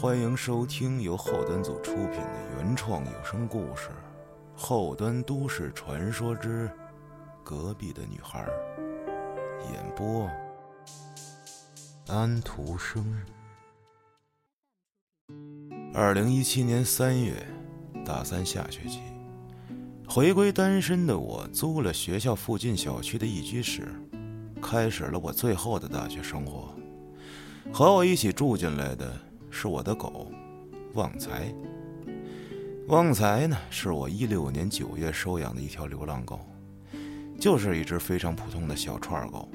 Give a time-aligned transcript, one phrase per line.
[0.00, 3.88] 欢迎收听由后端组出品的原创有声故事
[4.56, 6.70] 《后端都市传说之
[7.44, 8.48] 隔壁的女孩》，
[9.70, 10.26] 演播
[12.08, 13.14] 安徒生。
[15.92, 17.46] 二零一七年三月，
[18.02, 19.02] 大三下学期，
[20.08, 23.86] 回归单身的我租了学校附近小区的一居室，
[24.62, 26.74] 开始了我最后的大学生活。
[27.70, 29.14] 和我一起住进来的
[29.60, 30.26] 是我的狗，
[30.94, 31.52] 旺财。
[32.88, 36.40] 旺财呢，是我一六年九月收养的一条流浪狗，
[37.38, 39.46] 就是一只非常普通的小串狗。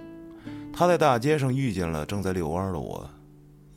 [0.72, 3.10] 它在大街上遇见了正在遛弯的我，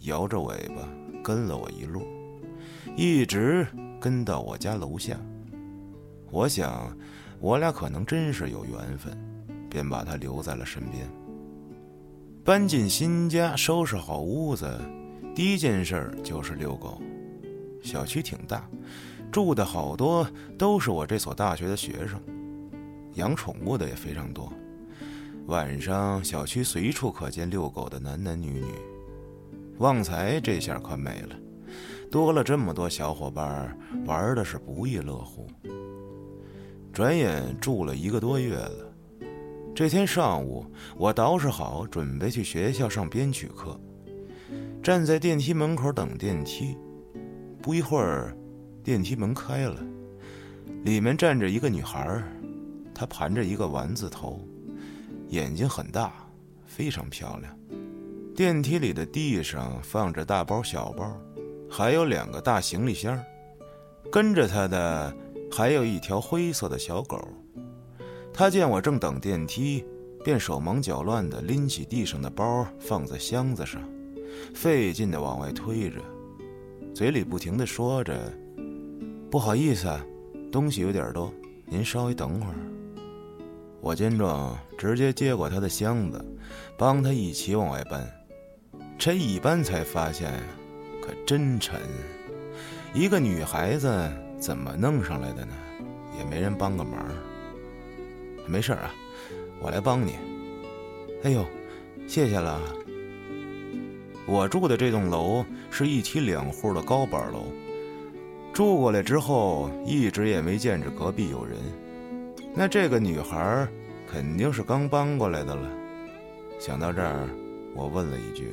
[0.01, 0.87] 摇着尾巴
[1.24, 2.02] 跟了我一路，
[2.95, 3.66] 一直
[3.98, 5.18] 跟到我家楼下。
[6.30, 6.95] 我想，
[7.40, 9.16] 我俩可能真是有缘分，
[9.70, 11.10] 便把它留在了身边。
[12.45, 14.79] 搬进新家，收拾好屋子，
[15.39, 17.01] 第一件事就是遛狗。
[17.81, 18.69] 小区挺大，
[19.31, 22.21] 住的好多都是我这所大学的学生，
[23.15, 24.53] 养宠物的也非常多。
[25.47, 28.65] 晚上小区随处可见遛狗的男男女女。
[29.77, 31.37] 旺财这下可美了，
[32.11, 35.47] 多了这么多小伙伴，玩的是不亦乐乎。
[36.93, 38.93] 转眼住了一个多月了。
[39.73, 40.66] 这天上午，
[40.97, 43.81] 我捯饬好，准备去学校上编曲课。
[44.82, 46.76] 站在电梯门口等电梯，
[47.60, 48.34] 不一会儿，
[48.82, 49.85] 电梯门开了，
[50.85, 52.23] 里面站着一个女孩，
[52.95, 54.40] 她盘着一个丸子头，
[55.29, 56.12] 眼睛很大，
[56.65, 57.54] 非常漂亮。
[58.35, 61.20] 电梯里的地上放着大包小包，
[61.68, 63.20] 还有两个大行李箱。
[64.10, 65.15] 跟着她的
[65.50, 67.20] 还有一条灰色的小狗。
[68.32, 69.84] 他见我正等电梯，
[70.25, 73.82] 便手忙脚乱地拎起地上的包，放在箱子上，
[74.54, 76.00] 费劲地往外推着，
[76.94, 78.32] 嘴里不停地说着
[79.31, 79.88] ：“不好意思，
[80.50, 81.32] 东西有点多，
[81.66, 82.56] 您稍微等会儿。”
[83.81, 86.25] 我见状，直接接过他的箱子，
[86.77, 88.04] 帮他一起往外搬。
[88.98, 90.32] 这一搬才发现，
[91.00, 91.81] 可真沉。
[92.93, 93.88] 一个女孩子
[94.41, 95.53] 怎么弄上来的呢？
[96.19, 97.06] 也没人帮个忙。
[98.47, 98.91] 没事啊，
[99.60, 100.15] 我来帮你。
[101.22, 101.44] 哎呦，
[102.09, 102.60] 谢谢了。
[104.28, 107.47] 我住的这栋楼是一梯两户的高板楼，
[108.53, 111.56] 住过来之后一直也没见着隔壁有人。
[112.55, 113.66] 那这个女孩
[114.06, 115.71] 肯定是刚搬过来的了。
[116.61, 117.27] 想到这儿，
[117.75, 118.50] 我问了一句：“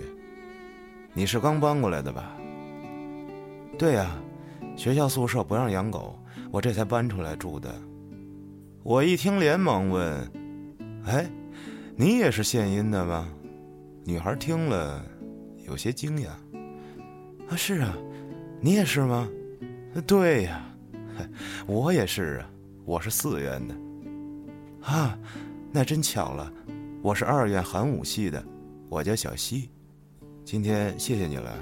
[1.14, 2.38] 你是刚搬过来的吧
[3.78, 4.16] ？”“对呀，
[4.78, 6.18] 学校宿舍不让养狗，
[6.52, 7.76] 我这才搬出来住的。”
[8.82, 10.32] 我一听，连忙问
[11.06, 11.30] ：“哎，
[11.98, 13.28] 你也是献音的吗？”
[14.08, 15.04] 女孩听了，
[15.68, 16.28] 有些惊讶
[17.50, 17.96] ：“啊，是啊，
[18.62, 19.28] 你也是吗
[20.06, 20.66] ？”“对呀，
[21.66, 22.50] 我也是啊，
[22.86, 23.76] 我是四院的。
[24.82, 25.18] ”“啊，
[25.72, 26.52] 那真巧了，
[27.02, 28.44] 我是二院寒武系的，
[28.90, 29.70] 我叫小西。
[30.44, 31.58] 今天谢谢你了。”“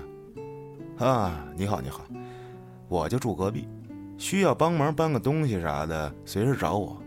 [1.00, 2.06] 啊，你好，你好，
[2.88, 3.68] 我就住隔壁，
[4.18, 6.98] 需要帮忙搬个东西啥的，随时找我。”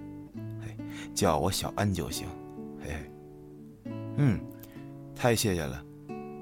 [1.14, 2.26] 叫我小安就行，
[2.78, 4.38] 嘿嘿，嗯，
[5.14, 5.82] 太谢谢了，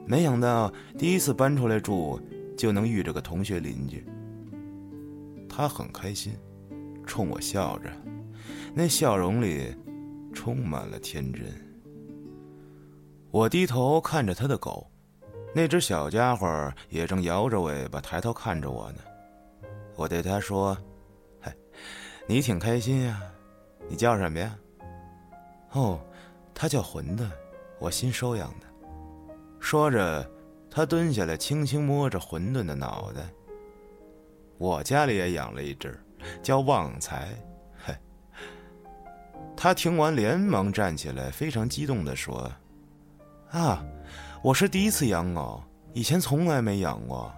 [0.07, 2.21] 没想到第一次搬出来住
[2.57, 4.07] 就能遇着个同学邻居。
[5.49, 6.37] 他很开心，
[7.07, 7.91] 冲我笑着，
[8.75, 9.75] 那笑容里
[10.33, 11.45] 充满了天真。
[13.31, 14.91] 我低头看着他的狗，
[15.55, 18.99] 那只小家伙也正摇着尾巴抬头看着我呢。
[19.97, 20.77] 我对他说
[21.41, 21.55] ：“嗨，
[22.27, 23.21] 你挺开心呀，
[23.89, 24.57] 你叫什么呀？”
[25.73, 26.01] 哦，
[26.53, 27.29] 他叫混沌，
[27.79, 28.64] 我新收养的。
[29.65, 30.31] 说着，
[30.71, 33.23] 他蹲下来，轻轻摸着混沌的脑袋。
[34.59, 35.99] 我家里也养了一只，
[36.43, 37.31] 叫旺财。
[37.83, 37.95] 嘿，
[39.57, 42.53] 他听完连忙站起来，非常激动地说
[43.53, 43.83] ：“啊，
[44.43, 45.63] 我是第一次养狗，
[45.95, 47.33] 以前从来没养过。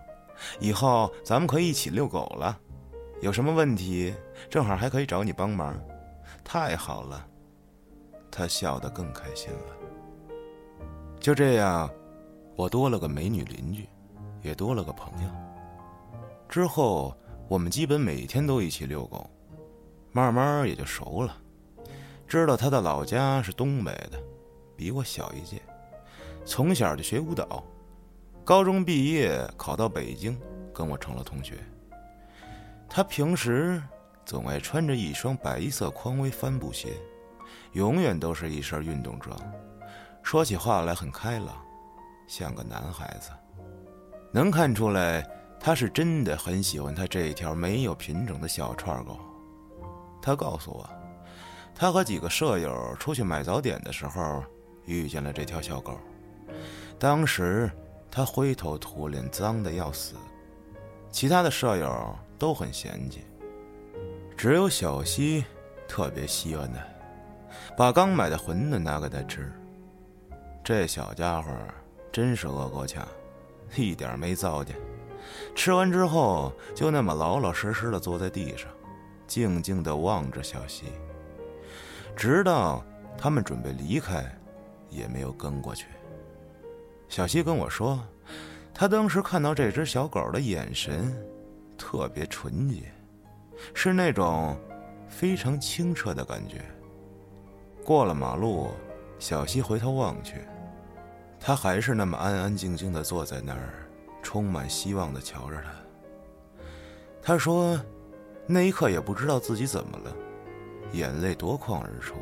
[0.59, 2.59] 以后咱们可以一起遛狗了。
[3.23, 4.13] 有什么问题，
[4.51, 5.81] 正好还可以找你帮忙。
[6.43, 7.25] 太好了。”
[8.33, 9.77] 他笑得更开心了。
[11.21, 11.89] 就这样，
[12.57, 13.87] 我多了个美女邻居，
[14.43, 15.31] 也多了个朋友。
[16.49, 17.15] 之后，
[17.49, 19.29] 我们基本每天都一起遛狗，
[20.11, 21.37] 慢慢也就熟了。
[22.27, 24.19] 知道他的老家是东北的，
[24.75, 25.61] 比我小一届，
[26.45, 27.63] 从小就学舞蹈，
[28.43, 30.37] 高中毕业考到北京，
[30.73, 31.59] 跟我成了同学。
[32.89, 33.83] 他平时
[34.25, 36.95] 总爱穿着一双白色匡威帆布鞋。
[37.73, 39.39] 永远都是一身运动装，
[40.23, 41.63] 说起话来很开朗，
[42.27, 43.31] 像个男孩子。
[44.33, 45.27] 能看出来，
[45.59, 49.19] 他是真的很喜欢他这条没有品种的小串狗。
[50.21, 50.89] 他告诉我，
[51.75, 54.43] 他和几个舍友出去买早点的时候
[54.85, 55.99] 遇见了这条小狗。
[56.99, 57.71] 当时
[58.11, 60.15] 他灰头土脸，脏的要死，
[61.11, 63.25] 其他的舍友都很嫌弃，
[64.37, 65.45] 只有小西
[65.87, 66.81] 特别稀罕他，
[67.77, 69.53] 把刚买的馄饨拿给他吃。
[70.65, 71.51] 这小家伙
[72.17, 73.07] 真是饿够呛，
[73.77, 74.75] 一点没糟践。
[75.55, 78.71] 吃完之后，就那么老老实实的坐在地上，
[79.27, 80.87] 静静的望着小溪，
[82.17, 82.83] 直到
[83.19, 84.25] 他们准备离开，
[84.89, 85.89] 也没有跟过去。
[87.07, 88.03] 小溪跟我说，
[88.73, 91.15] 他当时看到这只小狗的眼神
[91.77, 92.91] 特别纯洁，
[93.75, 94.59] 是那种
[95.07, 96.65] 非常清澈的感觉。
[97.85, 98.71] 过了马路，
[99.19, 100.37] 小溪回头望去，
[101.41, 103.83] 他还是那么安安静静的坐在那儿。
[104.23, 105.71] 充满希望的瞧着他，
[107.23, 107.81] 他说
[108.45, 110.13] ：“那一刻也不知道自己怎么了，
[110.91, 112.17] 眼泪夺眶而出，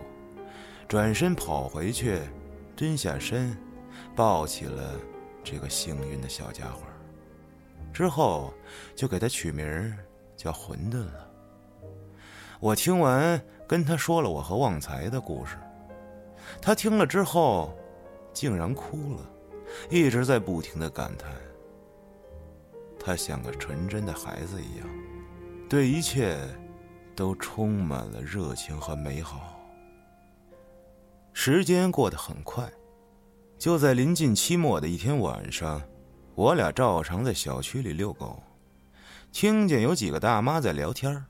[0.87, 2.21] 转身跑回去，
[2.77, 3.57] 蹲下身，
[4.15, 5.01] 抱起了
[5.43, 6.83] 这个幸运的小家伙，
[7.91, 8.53] 之后
[8.95, 9.97] 就给他取名
[10.37, 11.31] 叫馄饨了。”
[12.61, 15.57] 我听完，跟他说了我和旺财的故事，
[16.61, 17.75] 他听了之后，
[18.35, 19.31] 竟然哭了，
[19.89, 21.33] 一直在不停的感叹。
[22.99, 24.89] 他像个纯真的孩子一样，
[25.69, 26.37] 对一切
[27.15, 29.59] 都充满了热情和美好。
[31.33, 32.71] 时间过得很快，
[33.59, 35.83] 就在临近期末的一天晚上，
[36.35, 38.43] 我俩照常在小区里遛狗，
[39.33, 41.25] 听见有几个大妈在聊天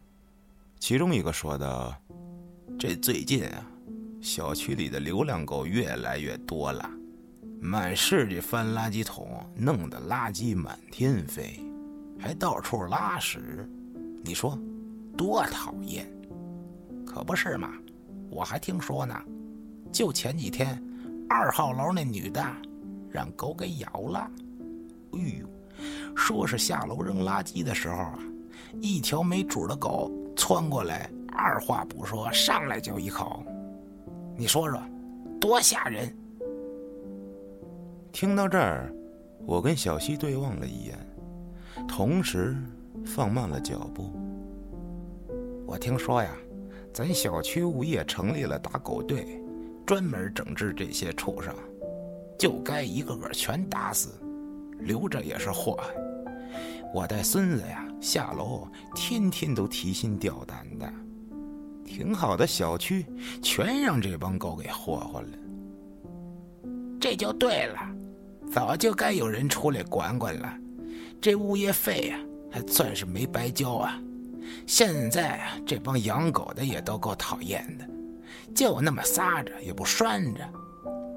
[0.78, 1.94] 其中一个说道
[2.78, 3.66] ：“这最近啊，
[4.20, 6.88] 小区里的流浪狗越来越多了。”
[7.64, 11.58] 满市的翻垃圾桶，弄得垃圾满天飞，
[12.20, 13.66] 还到处拉屎，
[14.22, 14.58] 你说
[15.16, 16.06] 多讨厌？
[17.06, 17.72] 可不是嘛！
[18.28, 19.18] 我还听说呢，
[19.90, 20.78] 就前几天，
[21.26, 22.44] 二号楼那女的
[23.10, 24.30] 让狗给咬了。
[25.12, 25.48] 哎呦，
[26.14, 28.18] 说是下楼扔垃圾的时候啊，
[28.82, 33.42] 一条没主的狗窜过来，二话不说上来就一口。
[34.36, 34.78] 你说说，
[35.40, 36.14] 多吓人！
[38.14, 38.94] 听到这儿，
[39.44, 40.96] 我跟小西对望了一眼，
[41.88, 42.56] 同时
[43.04, 44.12] 放慢了脚步。
[45.66, 46.30] 我听说呀，
[46.92, 49.42] 咱小区物业成立了打狗队，
[49.84, 51.52] 专门整治这些畜生，
[52.38, 54.10] 就该一个个全打死，
[54.78, 55.92] 留着也是祸害。
[56.94, 60.88] 我带孙子呀下楼，天天都提心吊胆的。
[61.84, 63.04] 挺好的小区，
[63.42, 65.28] 全让这帮狗给祸祸了。
[67.00, 67.80] 这就对了。
[68.54, 70.56] 早就该有人出来管管了，
[71.20, 72.20] 这物业费呀，
[72.52, 74.00] 还算是没白交啊。
[74.64, 77.84] 现在啊，这帮养狗的也都够讨厌的，
[78.54, 80.48] 就那么撒着也不拴着。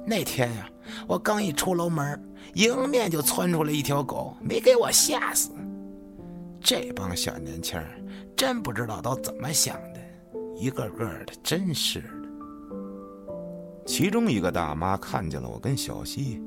[0.04, 0.68] 那天呀，
[1.08, 2.20] 我刚一出楼门，
[2.56, 5.52] 迎面就窜出来一条狗，没给我吓死。
[6.60, 7.80] 这帮小年轻
[8.36, 10.00] 真不知道都怎么想的，
[10.56, 12.10] 一个个的真是的。
[13.86, 16.42] 其中一个大妈看见了我跟小西。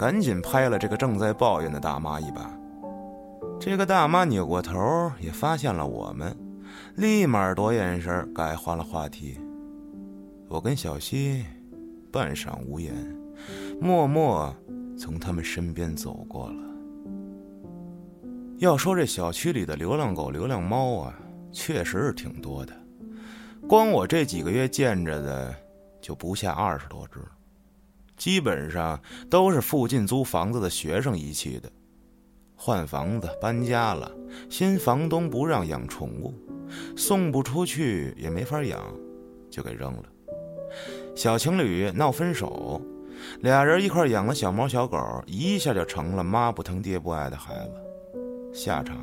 [0.00, 2.50] 赶紧拍了这个正在抱怨的大妈一把。
[3.60, 6.34] 这个大妈扭过头，也发现了我们，
[6.96, 9.38] 立马躲眼神，改换了话题。
[10.48, 11.44] 我跟小西
[12.10, 12.94] 半晌无言，
[13.78, 14.56] 默默
[14.98, 16.56] 从他们身边走过了。
[18.56, 21.14] 要说这小区里的流浪狗、流浪猫啊，
[21.52, 22.72] 确实是挺多的，
[23.68, 25.54] 光我这几个月见着的，
[26.00, 27.20] 就不下二十多只。
[28.20, 29.00] 基本上
[29.30, 31.72] 都是附近租房子的学生遗弃的，
[32.54, 34.12] 换房子搬家了，
[34.50, 36.34] 新房东不让养宠物，
[36.94, 38.78] 送不出去也没法养，
[39.50, 40.04] 就给扔了。
[41.16, 42.78] 小情侣闹分手，
[43.40, 47.72] 俩人一块养了小猫小狗，一下就成了妈不疼爹不爱的孩子，
[48.52, 48.98] 下场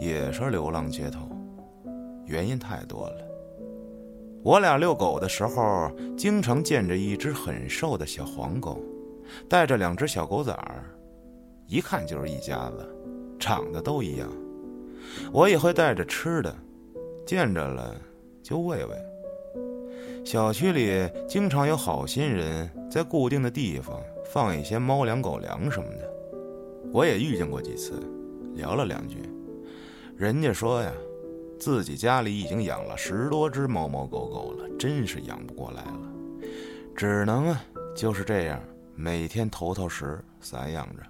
[0.00, 1.28] 也是流浪街头，
[2.24, 3.23] 原因太多了。
[4.44, 8.78] 我俩遛狗的时候，经常见着一只很瘦的小黄狗，
[9.48, 10.84] 带着两只小狗崽儿，
[11.66, 12.86] 一看就是一家子，
[13.38, 14.30] 长得都一样。
[15.32, 16.54] 我也会带着吃的，
[17.24, 17.98] 见着了
[18.42, 18.94] 就喂喂。
[20.26, 26.10] 小区里经常有好心人在固定的地方放一些猫粮、狗粮什么的，
[26.92, 27.94] 我也遇见过几次，
[28.52, 29.22] 聊了两句，
[30.18, 30.92] 人家说呀。
[31.58, 36.00] 自己家里已经养了十多只猫猫狗狗了，真是养不过来了，
[36.94, 37.64] 只能啊
[37.96, 38.60] 就是这样
[38.94, 41.02] 每天头头食散养着，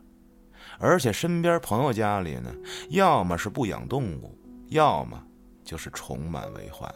[0.79, 2.55] 而且身边朋友家里呢，
[2.91, 4.37] 要么是不养动物，
[4.69, 5.21] 要么
[5.65, 6.93] 就是宠满为患。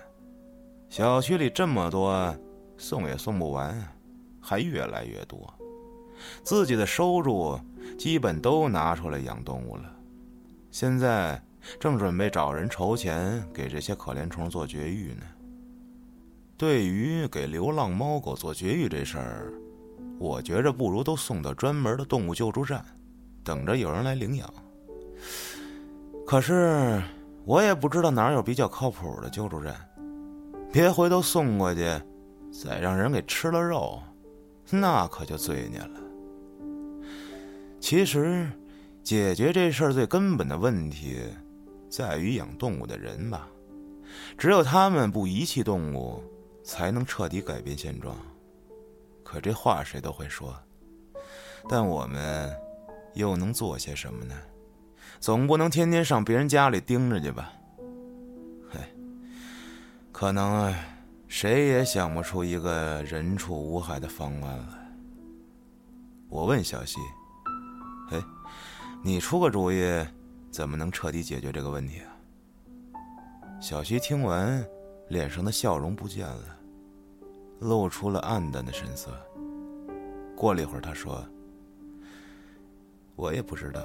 [0.89, 2.35] 小区里这么多，
[2.77, 3.87] 送也送不完，
[4.41, 5.53] 还越来越多。
[6.43, 7.59] 自己的收入
[7.97, 9.85] 基本都拿出来养动物了，
[10.71, 11.41] 现在
[11.79, 15.23] 正准备找人筹钱给这些可怜虫做绝育呢。
[16.57, 19.53] 对于给流浪猫狗做绝育这事儿，
[20.19, 22.85] 我觉着不如都送到专门的动物救助站，
[23.45, 24.53] 等着有人来领养。
[26.27, 27.01] 可是
[27.45, 29.75] 我也不知道哪有比较靠谱的救助站，
[30.73, 31.81] 别回头送过去，
[32.53, 34.03] 再让人给吃了肉，
[34.71, 36.01] 那可就罪孽了。
[37.81, 38.51] 其实，
[39.05, 41.21] 解决这事儿最根本的问题，
[41.89, 43.49] 在于养动物的人吧。
[44.37, 46.23] 只有他们不遗弃动物。
[46.69, 48.15] 才能彻底改变现状。
[49.25, 50.55] 可这话谁都会说，
[51.67, 52.55] 但我们
[53.15, 54.35] 又能做些什么呢？
[55.19, 57.51] 总不能天天上别人家里盯着去吧？
[58.71, 58.81] 嘿，
[60.13, 60.75] 可能
[61.27, 64.95] 谁也想不出一个人畜无害的方案来。
[66.29, 66.99] 我问小西
[68.11, 68.23] ：“嘿，
[69.03, 70.07] 你出个主意，
[70.51, 72.17] 怎么能彻底解决这个问题啊？”
[73.61, 74.65] 小西听完，
[75.09, 76.57] 脸上的笑容不见了。
[77.61, 79.11] 露出了暗淡的神色。
[80.37, 81.21] 过了一会儿，他说
[83.17, 83.81] ：“我也不知道，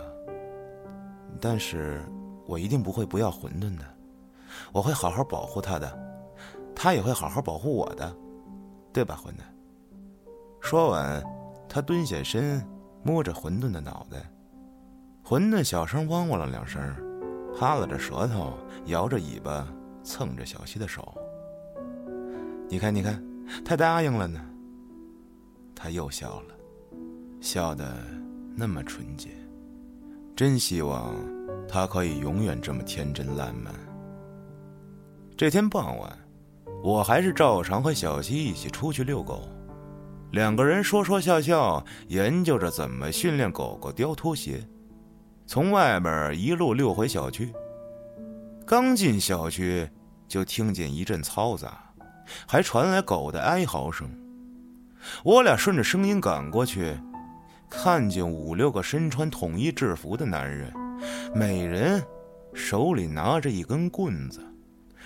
[1.41, 2.03] 但是
[2.45, 3.83] 我一定不会不要馄饨的，
[4.71, 5.91] 我会好好保护他的，
[6.75, 8.15] 他也会好好保护我的，
[8.93, 9.41] 对吧，馄饨？”
[10.61, 11.23] 说完，
[11.67, 12.63] 他蹲下身，
[13.01, 14.31] 摸着馄饨的脑袋。
[15.33, 16.79] 馄饨小声汪汪了两声，
[17.55, 18.53] 哈了着舌头，
[18.85, 19.67] 摇着尾巴，
[20.03, 21.11] 蹭着小溪的手。
[22.69, 23.19] 你看，你看。
[23.65, 24.39] 他答应了呢。
[25.73, 26.53] 他又笑了，
[27.41, 27.97] 笑得
[28.55, 29.31] 那么纯洁。
[30.35, 31.15] 真希望
[31.67, 33.73] 他可以永远这么天真烂漫。
[35.35, 36.15] 这天傍晚，
[36.83, 39.49] 我还是照常和小西一起出去遛狗，
[40.31, 44.63] 两个人说说笑笑，研究着怎么训练狗狗叼拖鞋，
[45.45, 47.53] 从外边一路溜回小区。
[48.65, 49.89] 刚进小区，
[50.27, 51.79] 就听见一阵嘈杂。
[52.47, 54.09] 还传来狗的哀嚎声，
[55.25, 56.97] 我俩顺着声音赶过去，
[57.69, 60.71] 看见五六个身穿统一制服的男人，
[61.35, 62.01] 每人
[62.53, 64.39] 手里拿着一根棍子，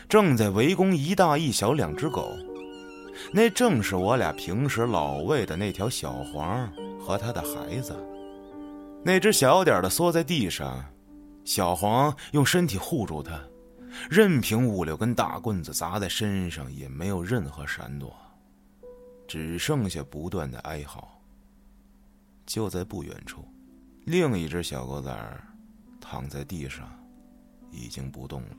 [0.07, 2.29] 正在围攻一大一小两只狗。
[3.33, 7.95] 那正是我俩平时老喂的那条小黄和他的孩子。
[9.03, 10.83] 那只小点的缩在地上，
[11.45, 13.39] 小黄用身体护住它。
[14.09, 18.15] 任凭五六根大棍子砸在身上，也没有任何闪躲，
[19.27, 21.19] 只剩下不断的哀嚎。
[22.45, 23.43] 就在不远处，
[24.05, 25.41] 另一只小狗崽儿
[25.99, 26.87] 躺在地上，
[27.71, 28.57] 已经不动了。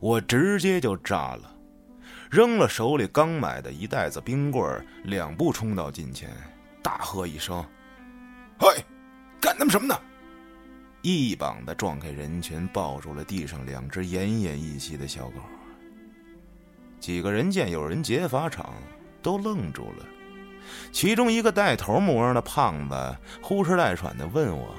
[0.00, 1.54] 我直接就炸了，
[2.30, 6.30] 扔了手里刚买的一袋子冰棍两步冲到近前，
[6.82, 7.64] 大喝一声：“，
[9.56, 9.98] 干他妈什么呢？”
[11.02, 15.40] 一膀子撞开人群，抱住了地上两只奄奄一息的小狗。
[16.98, 18.74] 几个人见有人劫法场，
[19.22, 20.06] 都愣住了。
[20.90, 24.74] 其中一个带头模样的胖子呼哧带喘的问我：“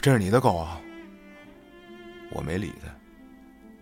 [0.00, 0.80] 这是你的狗啊？”
[2.30, 2.88] 我没理他，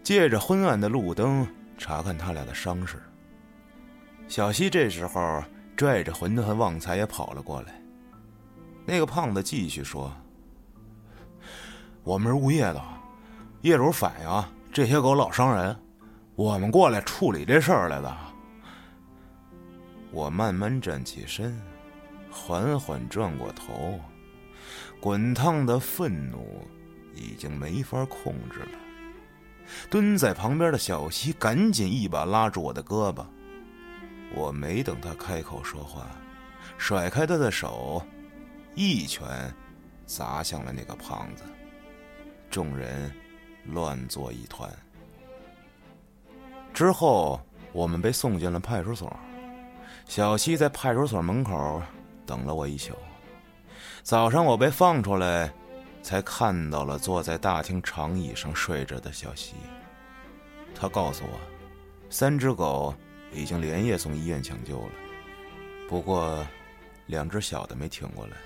[0.02, 1.46] 借着昏暗的路灯
[1.76, 2.96] 查看他俩的伤势。
[4.28, 5.44] 小西这时候
[5.80, 7.80] 拽着馄饨和旺财也跑了过来。
[8.84, 10.14] 那个胖子继续说
[12.04, 12.84] ：“我们是物业的，
[13.62, 15.74] 业主反映这些狗老伤人，
[16.34, 18.14] 我们过来处理这事儿来的。”
[20.12, 21.58] 我慢慢站起身，
[22.30, 23.98] 缓缓转过头，
[25.00, 26.62] 滚烫的愤怒
[27.14, 28.78] 已经没法控制了。
[29.88, 33.24] 蹲在旁边的小西赶紧一把拉住我的胳膊，
[34.34, 36.06] 我没等他开口说话，
[36.78, 38.02] 甩开他的手。
[38.74, 39.52] 一拳
[40.06, 41.42] 砸向了那个胖子，
[42.50, 43.12] 众人
[43.66, 44.70] 乱作一团。
[46.72, 47.40] 之后，
[47.72, 49.14] 我们被送进了派出所。
[50.06, 51.82] 小西在派出所门口
[52.24, 52.94] 等了我一宿。
[54.02, 55.52] 早上我被放出来，
[56.02, 59.54] 才看到了坐在大厅长椅上睡着的小西。
[60.74, 61.38] 他告诉我，
[62.08, 62.94] 三只狗
[63.32, 64.92] 已经连夜送医院抢救了，
[65.88, 66.46] 不过
[67.06, 68.36] 两只小的没挺过来。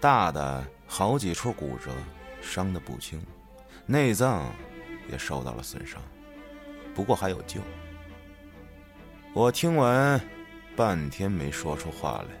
[0.00, 1.90] 大的好几处骨折，
[2.40, 3.20] 伤得不轻，
[3.84, 4.52] 内脏
[5.10, 6.00] 也受到了损伤，
[6.94, 7.60] 不过还有救。
[9.34, 10.20] 我听完，
[10.76, 12.34] 半天没说出话来。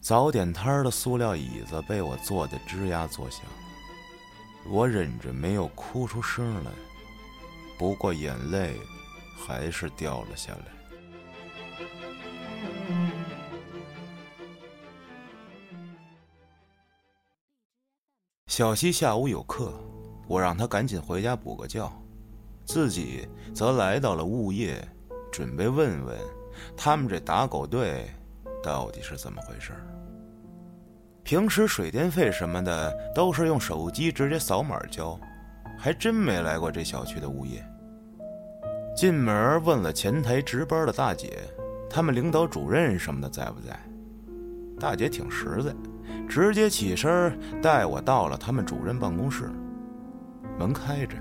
[0.00, 3.42] 早点摊的塑料椅子被我坐得吱呀作响，
[4.68, 6.70] 我忍着没有哭出声来，
[7.78, 8.74] 不过眼泪
[9.38, 10.64] 还是掉了下来。
[18.46, 19.72] 小西下午有课，
[20.26, 21.88] 我让他赶紧回家补个觉，
[22.66, 24.86] 自己则来到了物业，
[25.30, 26.18] 准备问问
[26.76, 28.10] 他们这打狗队
[28.60, 29.72] 到底是怎么回事。
[31.22, 35.20] 平时水电费什么的都是用手机直接扫码交，
[35.78, 37.62] 还真没来过这小区的物业。
[38.98, 41.38] 进门问了前台值班的大姐，
[41.88, 43.78] 他们领导主任什么的在不在？
[44.80, 45.72] 大姐挺实在。
[46.28, 49.52] 直接起身带我到了他们主任办公室，
[50.58, 51.14] 门开着，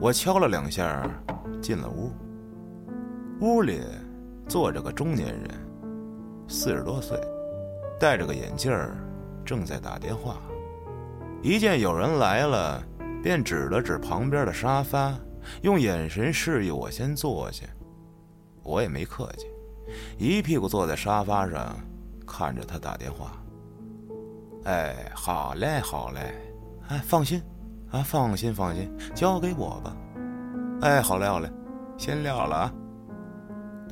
[0.00, 1.06] 我敲了两下，
[1.60, 2.10] 进了屋。
[3.42, 3.82] 屋里
[4.48, 5.50] 坐着个中年人，
[6.48, 7.20] 四十多岁，
[8.00, 8.72] 戴着个眼镜
[9.44, 10.38] 正在打电话。
[11.42, 12.82] 一见有人来了，
[13.22, 15.12] 便指了指旁边的沙发，
[15.62, 17.64] 用眼神示意我先坐下。
[18.62, 19.46] 我也没客气，
[20.18, 21.76] 一屁股坐在沙发上，
[22.26, 23.32] 看着他打电话。
[24.64, 26.34] 哎，好嘞，好嘞，
[26.88, 27.42] 哎，放心，
[27.90, 29.96] 啊，放心，放心，交给我吧。
[30.80, 31.50] 哎，好嘞，好嘞，
[31.98, 32.72] 先撂了啊。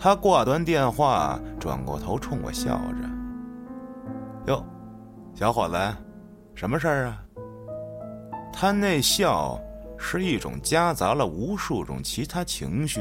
[0.01, 4.53] 他挂断电话，转过头冲我笑着。
[4.53, 4.65] 哟，
[5.35, 5.77] 小伙子，
[6.55, 7.23] 什么事儿啊？
[8.53, 9.61] 他那笑
[10.05, 13.01] 是一种夹杂了无数种其他情绪、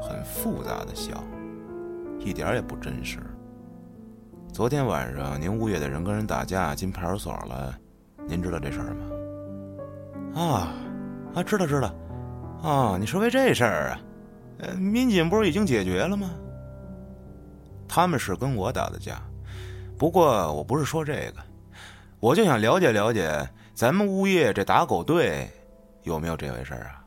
[0.00, 1.22] 很复杂的笑，
[2.20, 3.18] 一点也不真实。
[4.52, 7.76] 昨天晚上，您物业的人跟人打架，进派出所了。
[8.28, 10.40] 您知道这事儿吗？
[10.40, 10.72] 啊，
[11.34, 11.92] 啊，知道知道。
[12.62, 14.00] 啊，你是为这事儿啊？
[14.60, 16.30] 呃，民警不是已经解决了吗？
[17.88, 19.20] 他们是跟我打的架，
[19.98, 21.42] 不过我不是说这个，
[22.20, 25.50] 我就想了解了解咱们物业这打狗队
[26.10, 27.04] 有没有这回事啊？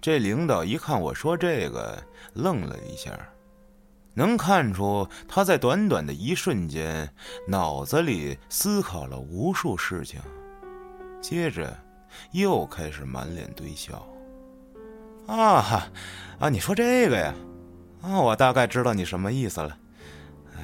[0.00, 2.02] 这领导一看我说这个，
[2.32, 3.10] 愣了一下。
[4.14, 7.08] 能看出他在短短的一瞬间，
[7.46, 10.20] 脑子里思考了无数事情，
[11.20, 11.76] 接着
[12.32, 14.04] 又开始满脸堆笑。
[15.26, 15.88] 啊哈，
[16.40, 17.34] 啊，你说这个呀？
[18.02, 19.76] 啊，我大概知道你什么意思了。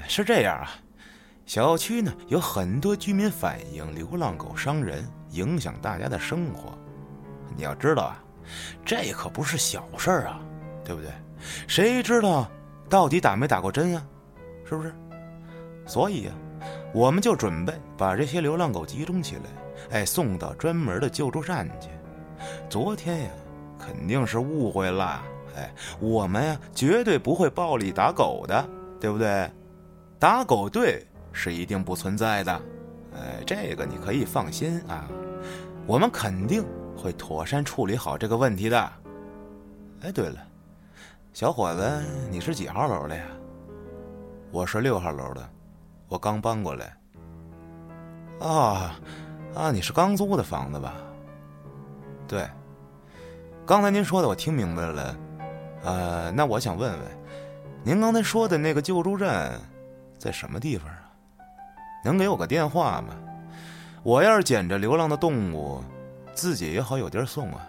[0.08, 0.70] 是这样啊，
[1.46, 6.76] 小区呢有很多居民反映流浪狗伤人，影响大家的生活。
[7.56, 8.22] 你要知道啊，
[8.84, 10.40] 这可不是小事儿啊，
[10.84, 11.10] 对不对？
[11.66, 12.48] 谁知道？
[12.88, 14.06] 到底打没打过针啊？
[14.68, 14.94] 是不是？
[15.86, 16.32] 所以呀，
[16.92, 19.42] 我们就准备把这些流浪狗集中起来，
[19.90, 21.88] 哎，送到专门的救助站去。
[22.68, 23.30] 昨天呀，
[23.78, 25.22] 肯定是误会了，
[25.56, 28.68] 哎，我们呀绝对不会暴力打狗的，
[29.00, 29.50] 对不对？
[30.18, 32.52] 打狗队是一定不存在的，
[33.14, 35.06] 哎，这个你可以放心啊，
[35.86, 36.64] 我们肯定
[36.96, 38.92] 会妥善处理好这个问题的。
[40.02, 40.36] 哎，对了。
[41.32, 43.24] 小伙子，你是几号楼的呀？
[44.50, 45.48] 我是六号楼的，
[46.08, 46.96] 我刚搬过来。
[48.40, 48.94] 啊，
[49.54, 50.94] 啊，你是刚租的房子吧？
[52.28, 52.48] 对。
[53.66, 55.16] 刚才您说的我听明白了，
[55.82, 57.00] 呃，那我想问问，
[57.82, 59.58] 您刚才说的那个救助站
[60.18, 61.00] 在什么地方啊？
[62.04, 63.14] 能给我个电话吗？
[64.02, 65.82] 我要是捡着流浪的动物，
[66.34, 67.68] 自己也好有地儿送啊。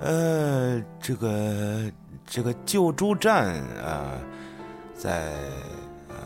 [0.00, 1.90] 呃，这个。
[2.26, 4.12] 这个救助站啊，
[4.94, 5.30] 在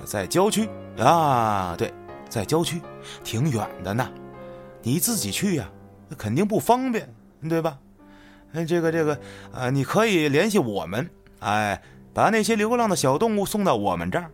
[0.04, 1.92] 在郊区啊，对，
[2.28, 2.80] 在郊区，
[3.24, 4.08] 挺远的呢。
[4.80, 5.68] 你自己去呀，
[6.08, 7.12] 那肯定不方便，
[7.48, 7.76] 对吧？
[8.52, 9.18] 哎，这个这个
[9.52, 11.10] 啊，你可以联系我们，
[11.40, 11.82] 哎，
[12.14, 14.30] 把那些流浪的小动物送到我们这儿，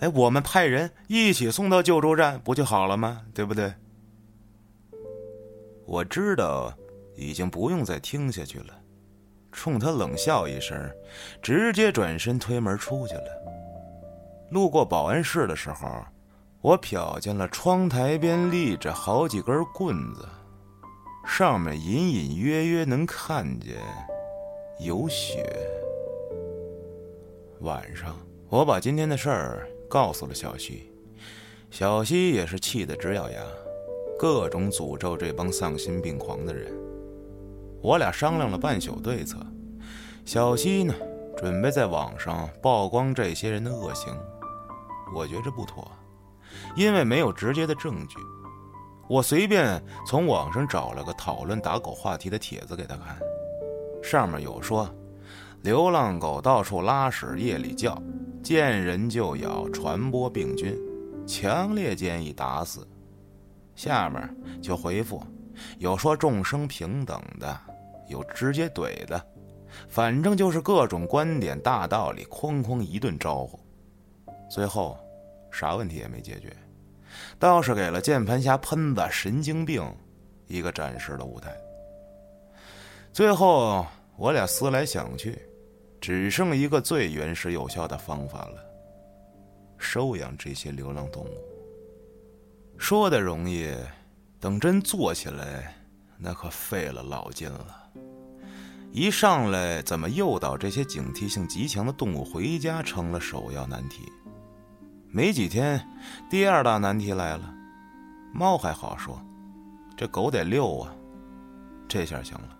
[0.00, 3.22] 哎，我们派人一起送到救助站，不就好了吗？
[3.32, 3.72] 对不对？
[5.86, 6.72] 我知道，
[7.14, 8.66] 已经不用再听下去了。
[9.52, 10.78] 冲他冷笑一声，
[11.40, 13.24] 直接转身推门出去了。
[14.50, 15.88] 路过保安室的时候，
[16.60, 20.28] 我瞟见了窗台边立着好几根棍子，
[21.26, 23.76] 上面隐隐约约能看见
[24.80, 25.44] 有血。
[27.60, 28.14] 晚上，
[28.48, 30.92] 我把今天的事儿告诉了小西，
[31.70, 33.40] 小西也是气得直咬牙，
[34.18, 36.72] 各种诅咒这帮丧心病狂的人。
[37.82, 39.38] 我俩商量了半宿对策，
[40.24, 40.94] 小西呢
[41.36, 44.16] 准备在网上曝光这些人的恶行，
[45.14, 45.90] 我觉着不妥，
[46.74, 48.16] 因为没有直接的证据。
[49.08, 53.18] 我随便从网上找了个讨论打狗话题的帖子给他看，
[54.02, 54.88] 上面有说，
[55.62, 58.02] 流浪狗到处拉屎，夜里叫，
[58.42, 60.76] 见人就咬，传播病菌，
[61.24, 62.84] 强烈建议打死。
[63.76, 65.22] 下面就回复，
[65.78, 67.60] 有说众生平等的，
[68.08, 69.24] 有直接怼的，
[69.88, 73.60] 反正就是各种观点大道理，哐哐一顿招呼。
[74.50, 74.98] 最后，
[75.50, 76.50] 啥问题也没解决，
[77.38, 79.84] 倒是给了键盘侠喷子神经病
[80.46, 81.54] 一个展示的舞台。
[83.12, 83.86] 最后，
[84.16, 85.38] 我俩思来想去，
[86.00, 88.64] 只剩一个最原始有效的方法了：
[89.76, 91.55] 收养这些流浪动物。
[92.78, 93.74] 说的容易，
[94.38, 95.74] 等真做起来，
[96.18, 97.76] 那可费了老劲了。
[98.92, 104.10] 一上来，怎么诱导这些警惕性极强的动物回家，成了首要难题。
[105.10, 105.86] 没几天，
[106.30, 107.52] 第二大难题来了。
[108.32, 109.20] 猫还好说，
[109.96, 110.92] 这狗得遛啊。
[111.88, 112.56] 这下行了，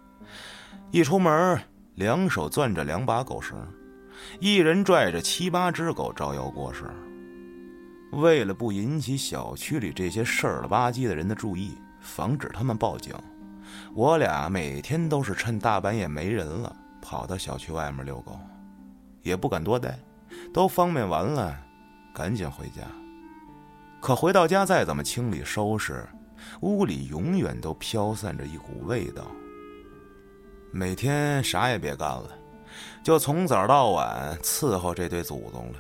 [0.91, 1.61] 一出门，
[1.95, 3.57] 两手攥着两把狗绳，
[4.41, 6.85] 一人拽着七八只狗招摇过市。
[8.17, 13.15] 为了不引起小区里这些事儿了吧唧的人的注意，防止他们报警，
[13.95, 18.39] 我俩每天都是趁大半夜没人了，跑到小区外面遛狗，
[19.23, 19.99] 也不敢多待，
[20.53, 21.57] 都方便完了。
[22.15, 22.81] 赶紧回家。
[24.01, 26.03] 可回到家，再怎么清理收拾，
[26.63, 29.27] 屋里永远都飘散着一股味道。
[30.73, 32.31] 每天啥也别干了，
[33.05, 35.79] 就从早到晚伺候这对祖宗了。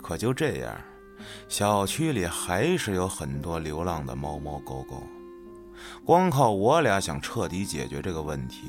[0.00, 0.72] 可就这样，
[1.48, 5.02] 小区里还是有很多流浪的猫猫狗狗。
[6.04, 8.68] 光靠我俩想彻底解决这个问题，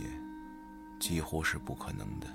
[0.99, 2.27] 几乎是不可能的。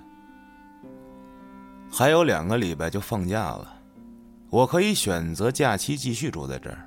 [1.91, 3.75] 还有两个礼拜就放假了。
[4.51, 6.79] 我可以选择假期继续住在这儿，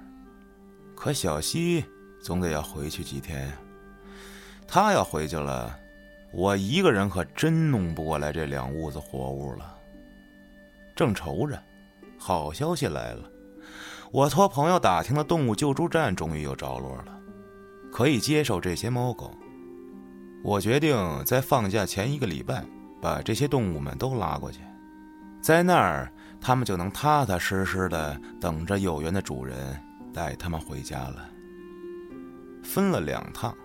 [0.95, 1.85] 可小西
[2.21, 3.53] 总得要回去几天呀。
[4.67, 5.77] 他要回去了，
[6.33, 9.77] 我一个人可真弄不过来这两屋子活物了。
[10.95, 11.61] 正愁着，
[12.23, 13.27] 好消息来了，
[14.11, 17.19] 我托朋友打听的动物救助站终于有着落了，
[17.91, 19.31] 可以接受这些猫狗。
[20.43, 22.63] 我决定在放假前一个礼拜
[23.01, 24.59] 把这些动物们都拉过去，
[25.41, 26.11] 在那儿。
[26.43, 29.79] 他们就能踏踏实实的等着有缘的主人
[30.11, 31.29] 带他们回家了。
[32.63, 33.55] 分了两趟，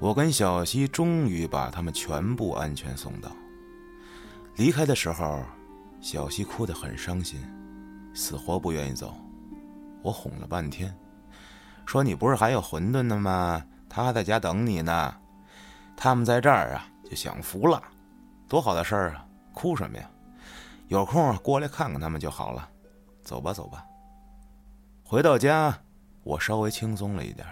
[0.00, 3.30] 我跟小西终于把他们全部安全送到。
[4.56, 5.44] 离开的时候，
[6.00, 7.40] 小西哭得很伤心，
[8.18, 9.14] 死活不愿意走。
[10.02, 10.92] 我哄了半天，
[11.86, 13.64] 说：“你不是还有馄饨呢吗？
[13.88, 15.14] 他还在家等你呢。
[15.96, 17.80] 他们在这儿啊，就享福了，
[18.48, 19.24] 多好的事儿啊！
[19.54, 20.10] 哭什么呀？”
[20.88, 22.68] 有空过来看看他们就好了，
[23.22, 23.86] 走吧，走吧。
[25.04, 25.78] 回到家，
[26.24, 27.46] 我稍微轻松了一点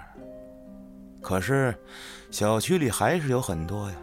[1.22, 1.78] 可是，
[2.32, 3.96] 小区里还是有很多呀，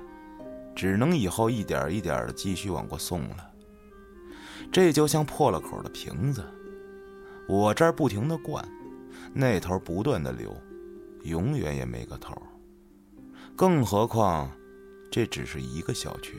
[0.73, 3.49] 只能以后一点一点的继续往过送了。
[4.71, 6.43] 这就像破了口的瓶子，
[7.47, 8.67] 我这儿不停的灌，
[9.33, 10.55] 那头不断的流，
[11.23, 12.35] 永远也没个头。
[13.55, 14.49] 更何况，
[15.11, 16.37] 这只是一个小区，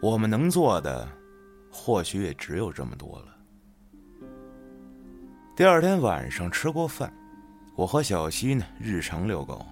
[0.00, 1.08] 我们能做的。
[1.74, 3.34] 或许也只有这么多了。
[5.56, 7.10] 第二天晚上吃过饭，
[7.74, 9.64] 我和小西呢日常遛狗。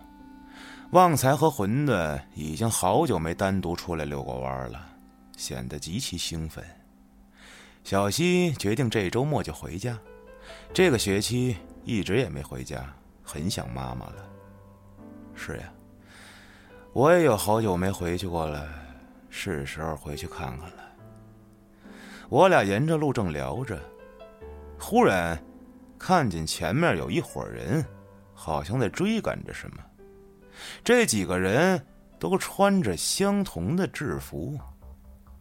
[0.93, 4.81] 旺财和馄饨已经好久没单独出来遛过弯了，
[5.37, 6.65] 显得极其兴奋。
[7.83, 9.99] 小西决定这周末就回家，
[10.73, 14.31] 这个学期一直也没回家，很想妈妈了。
[15.35, 15.73] 是呀，
[16.93, 18.69] 我也有好久没回去过了，
[19.29, 20.77] 是时候回去看看了。
[22.29, 23.81] 我俩沿着路正聊着，
[24.79, 25.37] 忽然
[25.99, 27.85] 看见前面有一伙人，
[28.35, 29.83] 好像在追赶着什么。
[30.85, 31.85] 这几个人
[32.19, 34.57] 都穿着相同的制服，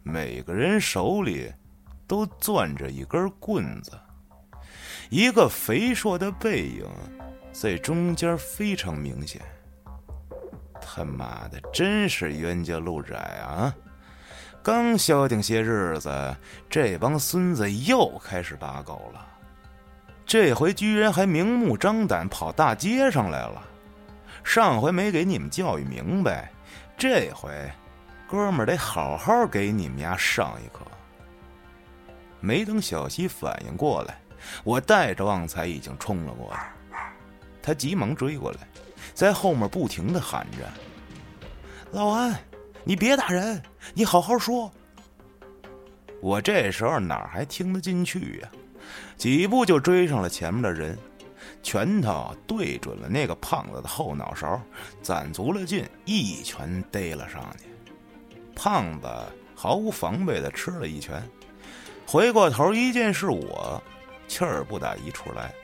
[0.02, 1.52] 每个人手里
[2.10, 3.92] 都攥着一根棍子，
[5.10, 6.84] 一个肥硕的背影
[7.52, 9.40] 在中间非常明显。
[10.80, 13.72] 他妈的，真是冤家路窄啊！
[14.60, 16.36] 刚消停些日子，
[16.68, 19.24] 这帮孙子又开始打狗了。
[20.26, 23.62] 这回居然还明目张胆跑大街上来了。
[24.42, 26.50] 上回没给你们教育明白，
[26.98, 27.70] 这回
[28.28, 30.84] 哥们得好好给你们家上一课。
[32.40, 34.20] 没等小西反应过来，
[34.64, 36.72] 我带着旺财已经冲了过来。
[37.62, 38.58] 他急忙追过来，
[39.14, 40.70] 在后面不停的喊着
[41.92, 42.38] ：“老安。”
[42.82, 44.72] 你别打人，你好好说。
[46.22, 48.50] 我这时候哪还听得进去呀？
[49.18, 50.98] 几步就追上了前面的人，
[51.62, 54.58] 拳头对准了那个胖子的后脑勺，
[55.02, 57.68] 攒足了劲，一拳逮了上去。
[58.56, 59.06] 胖子
[59.54, 61.22] 毫无防备的吃了一拳，
[62.10, 63.80] 回过头一见是我，
[64.26, 65.54] 气儿不打一处来，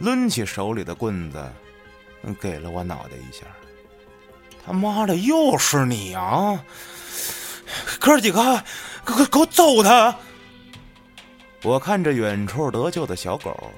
[0.00, 1.48] 抡起手里的棍子，
[2.40, 3.46] 给了我脑袋一下。
[4.66, 6.60] 他妈的，又是你啊！
[8.00, 8.60] 哥几个，
[9.06, 10.12] 给给给我揍他！
[11.62, 13.70] 我看着远处得救的小狗，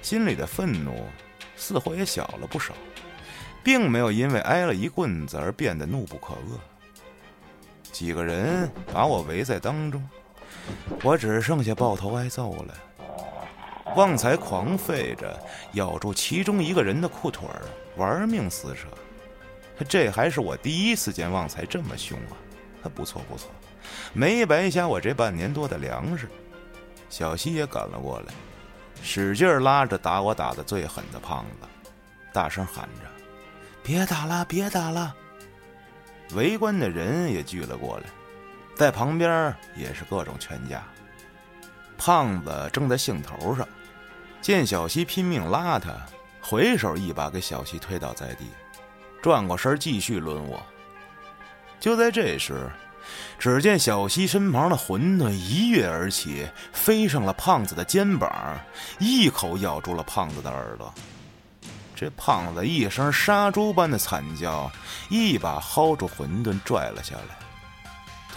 [0.00, 1.08] 心里的愤怒
[1.56, 2.72] 似乎也小了不少，
[3.64, 6.56] 并没有因为挨了一棍子而变得怒不可遏。
[7.90, 10.08] 几个人把我围在当中，
[11.02, 12.74] 我只剩下抱头挨揍了。
[13.96, 15.38] 旺财狂吠着
[15.72, 17.62] 咬住其中一个人的裤腿儿，
[17.96, 18.88] 玩命撕扯。
[19.88, 22.88] 这还是我第一次见旺财这么凶啊！
[22.94, 23.50] 不错不错，
[24.12, 26.28] 没白瞎我这半年多的粮食。
[27.10, 28.32] 小西也赶了过来，
[29.02, 31.68] 使劲拉着打我打的最狠的胖子，
[32.32, 33.08] 大声喊着
[33.82, 35.14] ：“别打了，别打了！”
[36.34, 38.04] 围观的人也聚了过来，
[38.74, 40.82] 在旁边也是各种劝架。
[41.98, 43.66] 胖子正在兴头上，
[44.40, 45.94] 见小西拼命拉他，
[46.40, 48.46] 回手一把给小西推倒在地。
[49.22, 50.60] 转过身继续抡我。
[51.78, 52.68] 就在这时，
[53.38, 58.58] 只见小西身旁的馄饨一跃而起，飞上了胖子的肩膀，
[58.98, 60.92] 一口咬住了胖子的耳朵。
[61.94, 64.68] 这胖子一声杀猪般的惨叫，
[65.08, 67.36] 一把薅住馄饨拽了下来，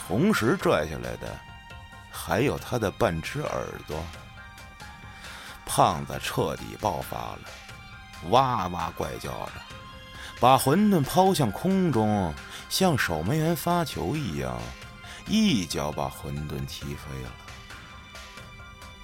[0.08, 1.38] 同时拽下来的
[2.12, 4.04] 还有他的半只耳朵。
[5.66, 7.40] 胖子彻底爆发了，
[8.30, 9.52] 哇哇怪叫着。
[10.40, 12.34] 把馄饨抛向空中，
[12.70, 14.60] 像守门员发球一样，
[15.28, 17.32] 一脚把馄饨踢飞了。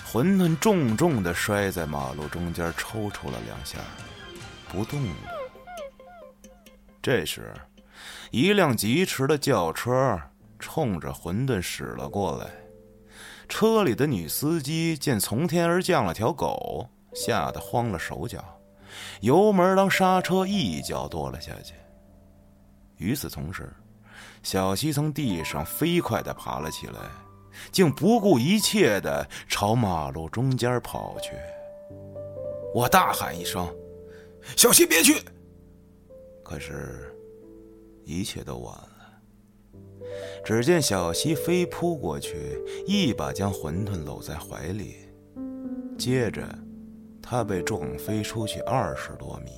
[0.05, 3.79] 馄饨重重的摔在马路中间，抽搐了两下，
[4.69, 5.15] 不动了。
[7.01, 7.53] 这时，
[8.29, 10.21] 一辆疾驰的轿车
[10.61, 12.49] 冲着馄饨驶了过来。
[13.49, 18.41] 车里的女司机见从天而降了条狗，吓得慌了手脚。
[19.19, 21.73] 油门当刹车，一脚跺了下去。
[22.97, 23.69] 与此同时，
[24.43, 26.99] 小西从地上飞快地爬了起来，
[27.71, 31.31] 竟不顾一切地朝马路中间跑去。
[32.73, 33.67] 我大喊一声
[34.55, 35.21] ：“小西，别去！”
[36.43, 37.13] 可是，
[38.05, 38.90] 一切都晚了。
[40.43, 44.95] 只见小西飞扑过去，一把将馄饨搂在怀里，
[45.97, 46.43] 接着。
[47.23, 49.51] 他被撞飞出去二十多米。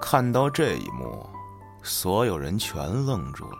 [0.00, 1.26] 看到这一幕，
[1.82, 3.58] 所有人全愣住了。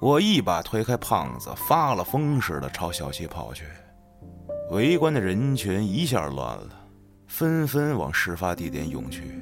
[0.00, 3.64] 我一把推开胖子，发了疯似的朝小西跑去。
[4.70, 6.70] 围观的人群一下乱了，
[7.26, 9.34] 纷纷往事发地点涌去。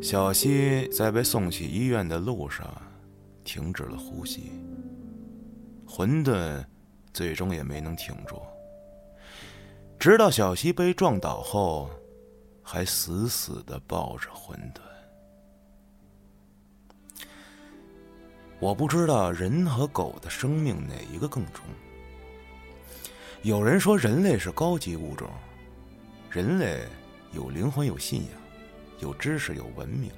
[0.00, 2.66] 小西在被送去医院的路上，
[3.44, 4.52] 停止了呼吸。
[5.86, 6.64] 混沌
[7.12, 8.40] 最终也没能挺住。
[9.98, 11.90] 直到小溪被撞倒后，
[12.62, 14.80] 还死死的抱着混沌。
[18.60, 21.64] 我不知道人和狗的生命哪一个更重。
[23.42, 25.28] 有人说人类是高级物种，
[26.30, 26.84] 人类
[27.32, 28.32] 有灵魂、有信仰、
[29.00, 30.10] 有知识、有文明。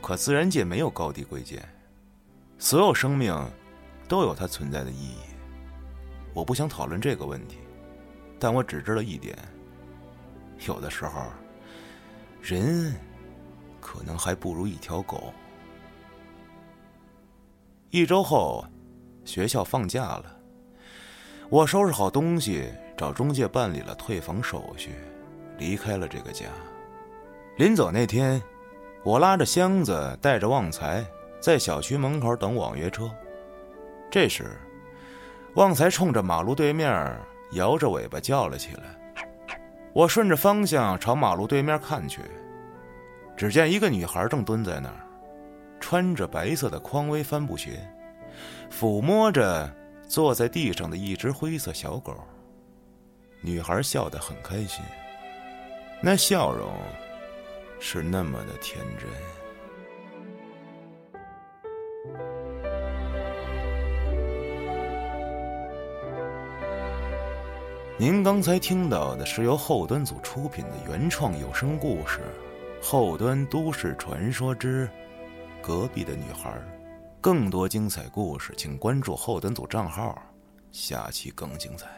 [0.00, 1.62] 可自然界没有高低贵贱，
[2.60, 3.34] 所有生命
[4.06, 5.16] 都有它存在的意义。
[6.34, 7.58] 我不想讨论这个问题。
[8.38, 9.36] 但我只知道一点：
[10.66, 11.24] 有的时候，
[12.40, 12.94] 人
[13.80, 15.32] 可能还不如一条狗。
[17.90, 18.64] 一周后，
[19.26, 20.36] 学校放假了，
[21.50, 24.94] 我收拾好东西，找中介办理了退房手续，
[25.58, 26.46] 离开了这个家。
[27.58, 28.40] 临走那天，
[29.04, 31.04] 我拉着箱子，带着旺财，
[31.40, 33.10] 在小区门口等网约车。
[34.10, 34.56] 这时，
[35.54, 37.18] 旺财冲着马路对面。
[37.54, 38.82] 摇着尾巴叫了起来，
[39.92, 42.20] 我顺着方向朝马路对面看去，
[43.36, 45.00] 只见一个女孩正蹲在那儿，
[45.80, 47.80] 穿着白色的匡威帆布鞋，
[48.70, 49.68] 抚摸着
[50.06, 52.16] 坐在地上的一只灰色小狗。
[53.40, 54.84] 女孩笑得很开心，
[56.00, 56.72] 那笑容
[57.80, 59.08] 是那么的天真。
[68.00, 72.20] 您刚才听到的是由后端组出品的原创有声故事
[72.82, 74.88] 《后端都市传说之
[75.60, 76.50] 隔壁的女孩》。
[77.20, 80.18] 更多精彩故事，请关注后端组账号，
[80.72, 81.88] 下期更精彩。